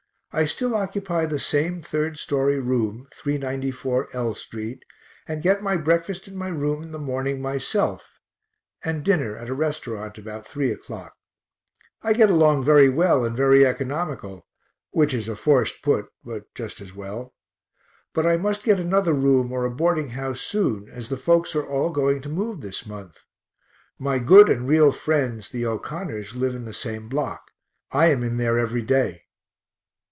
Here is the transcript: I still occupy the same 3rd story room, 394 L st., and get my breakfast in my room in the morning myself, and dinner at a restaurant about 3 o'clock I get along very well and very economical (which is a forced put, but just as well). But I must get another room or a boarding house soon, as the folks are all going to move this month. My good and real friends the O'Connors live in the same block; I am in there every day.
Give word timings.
I 0.33 0.45
still 0.45 0.75
occupy 0.75 1.25
the 1.25 1.41
same 1.41 1.81
3rd 1.81 2.15
story 2.17 2.57
room, 2.57 3.09
394 3.13 4.07
L 4.13 4.33
st., 4.33 4.81
and 5.27 5.43
get 5.43 5.61
my 5.61 5.75
breakfast 5.75 6.25
in 6.25 6.37
my 6.37 6.47
room 6.47 6.81
in 6.81 6.93
the 6.93 6.99
morning 6.99 7.41
myself, 7.41 8.17
and 8.81 9.03
dinner 9.03 9.35
at 9.35 9.49
a 9.49 9.53
restaurant 9.53 10.17
about 10.17 10.47
3 10.47 10.71
o'clock 10.71 11.15
I 12.01 12.13
get 12.13 12.29
along 12.31 12.63
very 12.63 12.87
well 12.87 13.25
and 13.25 13.35
very 13.35 13.65
economical 13.65 14.47
(which 14.91 15.13
is 15.13 15.27
a 15.27 15.35
forced 15.35 15.81
put, 15.81 16.05
but 16.23 16.45
just 16.55 16.79
as 16.79 16.95
well). 16.95 17.33
But 18.13 18.25
I 18.25 18.37
must 18.37 18.63
get 18.63 18.79
another 18.79 19.11
room 19.11 19.51
or 19.51 19.65
a 19.65 19.69
boarding 19.69 20.11
house 20.11 20.39
soon, 20.39 20.87
as 20.87 21.09
the 21.09 21.17
folks 21.17 21.57
are 21.57 21.67
all 21.67 21.89
going 21.89 22.21
to 22.21 22.29
move 22.29 22.61
this 22.61 22.85
month. 22.85 23.17
My 23.99 24.17
good 24.17 24.47
and 24.47 24.65
real 24.65 24.93
friends 24.93 25.49
the 25.49 25.65
O'Connors 25.65 26.37
live 26.37 26.55
in 26.55 26.63
the 26.63 26.71
same 26.71 27.09
block; 27.09 27.51
I 27.91 28.05
am 28.05 28.23
in 28.23 28.37
there 28.37 28.57
every 28.57 28.81
day. 28.81 29.23